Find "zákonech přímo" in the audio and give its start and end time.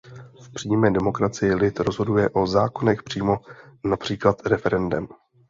2.47-3.37